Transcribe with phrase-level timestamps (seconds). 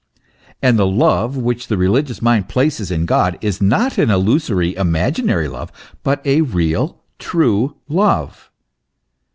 [0.63, 5.47] And the love which the religious mind places in God is not an illusory, imaginary
[5.47, 8.49] love, but a real, true love.